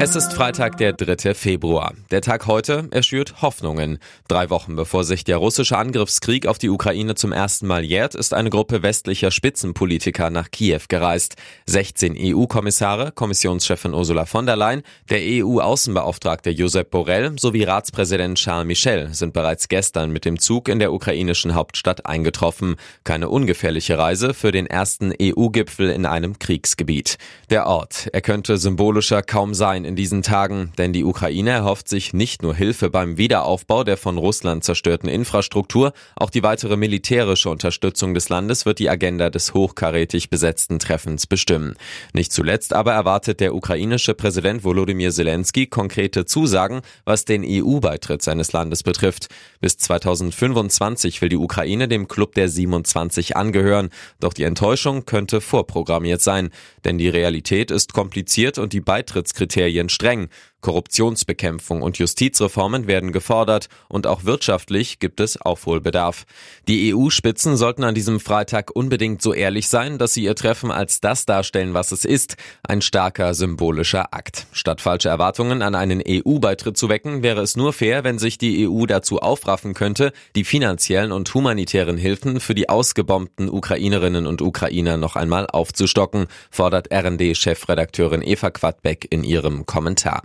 [0.00, 1.34] Es ist Freitag, der 3.
[1.34, 1.94] Februar.
[2.10, 3.98] Der Tag heute erschürt Hoffnungen.
[4.26, 8.34] Drei Wochen bevor sich der russische Angriffskrieg auf die Ukraine zum ersten Mal jährt, ist
[8.34, 11.36] eine Gruppe westlicher Spitzenpolitiker nach Kiew gereist.
[11.66, 19.14] 16 EU-Kommissare, Kommissionschefin Ursula von der Leyen, der EU-Außenbeauftragte Josep Borrell sowie Ratspräsident Charles Michel
[19.14, 22.76] sind bereits gestern mit dem Zug in der ukrainischen Hauptstadt eingetroffen.
[23.04, 27.16] Keine ungefährliche Reise für den ersten EU-Gipfel in einem Kriegsgebiet.
[27.48, 32.12] Der Ort, er könnte symbolischer kaum sein in diesen Tagen, denn die Ukraine erhofft sich
[32.12, 38.14] nicht nur Hilfe beim Wiederaufbau der von Russland zerstörten Infrastruktur, auch die weitere militärische Unterstützung
[38.14, 41.74] des Landes wird die Agenda des hochkarätig besetzten Treffens bestimmen.
[42.12, 48.52] Nicht zuletzt aber erwartet der ukrainische Präsident Volodymyr Zelensky konkrete Zusagen, was den EU-Beitritt seines
[48.52, 49.28] Landes betrifft.
[49.60, 56.20] Bis 2025 will die Ukraine dem Club der 27 angehören, doch die Enttäuschung könnte vorprogrammiert
[56.20, 56.50] sein,
[56.84, 60.28] denn die Realität ist kompliziert und die Beitrittskriterien Kriterien streng.
[60.64, 66.24] Korruptionsbekämpfung und Justizreformen werden gefordert und auch wirtschaftlich gibt es Aufholbedarf.
[66.68, 71.02] Die EU-Spitzen sollten an diesem Freitag unbedingt so ehrlich sein, dass sie ihr Treffen als
[71.02, 74.46] das darstellen, was es ist, ein starker symbolischer Akt.
[74.52, 78.66] Statt falsche Erwartungen an einen EU-Beitritt zu wecken, wäre es nur fair, wenn sich die
[78.66, 84.96] EU dazu aufraffen könnte, die finanziellen und humanitären Hilfen für die ausgebombten Ukrainerinnen und Ukrainer
[84.96, 90.22] noch einmal aufzustocken, fordert RND-Chefredakteurin Eva Quadbeck in ihrem Kommentar.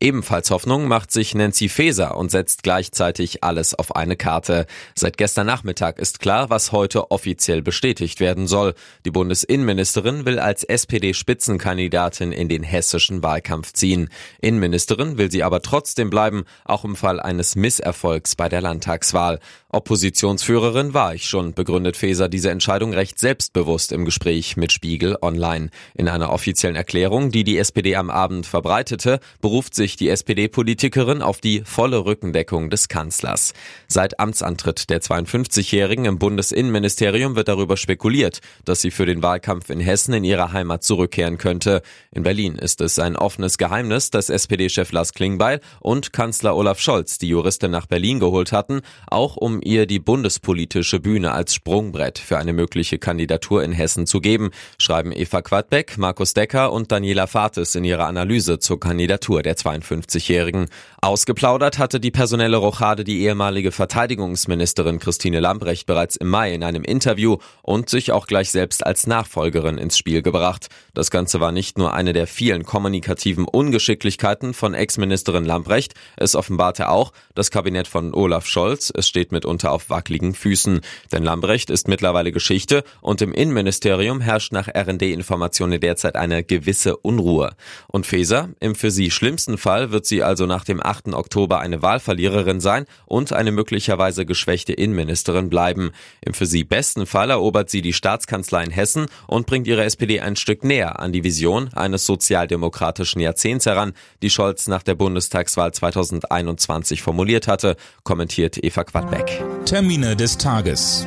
[0.00, 4.66] Ebenfalls Hoffnung macht sich Nancy Faeser und setzt gleichzeitig alles auf eine Karte.
[4.94, 8.74] Seit gestern Nachmittag ist klar, was heute offiziell bestätigt werden soll.
[9.04, 14.08] Die Bundesinnenministerin will als SPD-Spitzenkandidatin in den hessischen Wahlkampf ziehen.
[14.40, 19.40] Innenministerin will sie aber trotzdem bleiben, auch im Fall eines Misserfolgs bei der Landtagswahl.
[19.72, 25.70] Oppositionsführerin war ich schon, begründet Faeser diese Entscheidung recht selbstbewusst im Gespräch mit Spiegel Online.
[25.94, 31.40] In einer offiziellen Erklärung, die die SPD am Abend verbreitete, beruft sich die SPD-Politikerin auf
[31.40, 33.52] die volle Rückendeckung des Kanzlers.
[33.88, 39.80] Seit Amtsantritt der 52-Jährigen im Bundesinnenministerium wird darüber spekuliert, dass sie für den Wahlkampf in
[39.80, 41.82] Hessen in ihre Heimat zurückkehren könnte.
[42.12, 47.18] In Berlin ist es ein offenes Geheimnis, dass SPD-Chef Lars Klingbeil und Kanzler Olaf Scholz
[47.18, 52.38] die Juristin nach Berlin geholt hatten, auch um ihr die bundespolitische Bühne als Sprungbrett für
[52.38, 57.74] eine mögliche Kandidatur in Hessen zu geben, schreiben Eva Quadbeck, Markus Decker und Daniela Fates
[57.74, 60.68] in ihrer Analyse zur Kandidatur der 52-Jährigen.
[61.00, 66.84] Ausgeplaudert hatte die personelle Rochade die ehemalige Verteidigungsministerin Christine Lambrecht bereits im Mai in einem
[66.84, 70.68] Interview und sich auch gleich selbst als Nachfolgerin ins Spiel gebracht.
[70.94, 76.88] Das Ganze war nicht nur eine der vielen kommunikativen Ungeschicklichkeiten von Ex-Ministerin Lambrecht, es offenbarte
[76.88, 80.80] auch das Kabinett von Olaf Scholz, es steht mitunter auf wackeligen Füßen.
[81.12, 87.54] Denn Lambrecht ist mittlerweile Geschichte und im Innenministerium herrscht nach RD-Informationen derzeit eine gewisse Unruhe.
[87.88, 91.14] Und Feser, im für sie schlimmsten Fall wird sie also nach dem 8.
[91.14, 95.92] Oktober eine Wahlverliererin sein und eine möglicherweise geschwächte Innenministerin bleiben.
[96.20, 100.18] Im für sie besten Fall erobert sie die Staatskanzlei in Hessen und bringt ihre SPD
[100.18, 105.72] ein Stück näher an die Vision eines sozialdemokratischen Jahrzehnts heran, die Scholz nach der Bundestagswahl
[105.72, 109.44] 2021 formuliert hatte, kommentiert Eva Quadbeck.
[109.64, 111.06] Termine des Tages.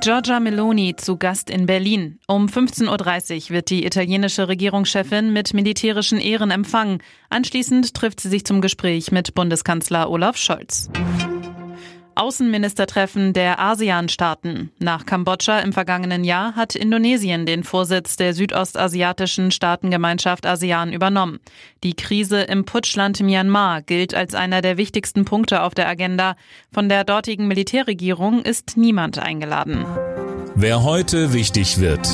[0.00, 2.18] Giorgia Meloni zu Gast in Berlin.
[2.26, 2.88] Um 15.30
[3.44, 7.02] Uhr wird die italienische Regierungschefin mit militärischen Ehren empfangen.
[7.28, 10.88] Anschließend trifft sie sich zum Gespräch mit Bundeskanzler Olaf Scholz.
[12.14, 14.70] Außenministertreffen der ASEAN-Staaten.
[14.78, 21.40] Nach Kambodscha im vergangenen Jahr hat Indonesien den Vorsitz der südostasiatischen Staatengemeinschaft ASEAN übernommen.
[21.84, 26.36] Die Krise im Putschland Myanmar gilt als einer der wichtigsten Punkte auf der Agenda.
[26.72, 29.84] Von der dortigen Militärregierung ist niemand eingeladen.
[30.54, 32.08] Wer heute wichtig wird.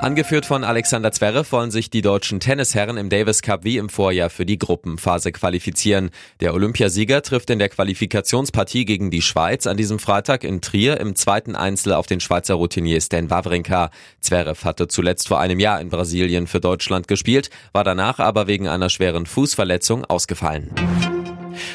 [0.00, 4.30] Angeführt von Alexander Zverev wollen sich die deutschen Tennisherren im Davis Cup wie im Vorjahr
[4.30, 6.10] für die Gruppenphase qualifizieren.
[6.40, 11.16] Der Olympiasieger trifft in der Qualifikationspartie gegen die Schweiz an diesem Freitag in Trier im
[11.16, 13.90] zweiten Einzel auf den Schweizer Routinier Stan Wawrinka.
[14.20, 18.68] Zverev hatte zuletzt vor einem Jahr in Brasilien für Deutschland gespielt, war danach aber wegen
[18.68, 20.70] einer schweren Fußverletzung ausgefallen.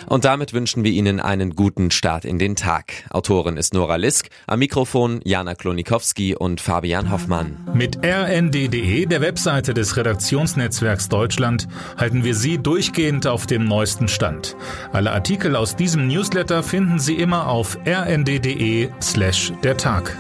[0.08, 2.94] Und damit wünschen wir Ihnen einen guten Start in den Tag.
[3.10, 7.58] Autorin ist Nora Lisk, am Mikrofon Jana Klonikowski und Fabian Hoffmann.
[7.74, 14.56] Mit rnd.de, der Webseite des Redaktionsnetzwerks Deutschland, halten wir Sie durchgehend auf dem neuesten Stand.
[14.92, 20.18] Alle Artikel aus diesem Newsletter finden Sie immer auf rnd.de slash der Tag.